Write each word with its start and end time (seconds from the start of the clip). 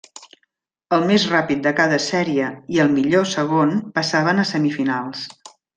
El 0.97 1.05
més 1.11 1.25
ràpid 1.33 1.61
de 1.67 1.75
cada 1.81 2.01
sèrie 2.07 2.49
i 2.77 2.83
el 2.87 2.91
millor 2.97 3.31
segon 3.35 3.79
passaven 4.01 4.45
a 4.47 4.51
semifinals. 4.55 5.27